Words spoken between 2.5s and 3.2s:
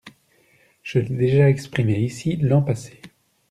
passé.